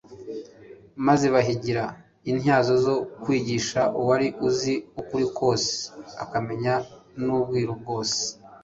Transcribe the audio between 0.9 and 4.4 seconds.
maze bahigira intyoza zo kwigisha uwari